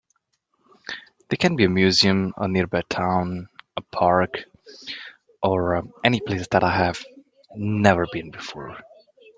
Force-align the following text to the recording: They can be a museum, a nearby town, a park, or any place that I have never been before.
They 1.29 1.37
can 1.37 1.55
be 1.55 1.65
a 1.65 1.69
museum, 1.69 2.33
a 2.37 2.47
nearby 2.47 2.81
town, 2.89 3.49
a 3.77 3.81
park, 3.81 4.45
or 5.43 5.83
any 6.03 6.19
place 6.21 6.47
that 6.49 6.63
I 6.63 6.75
have 6.75 7.05
never 7.55 8.07
been 8.11 8.31
before. 8.31 8.79